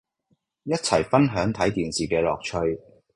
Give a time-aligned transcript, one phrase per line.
[0.63, 2.81] 一齊分享睇電視嘅樂趣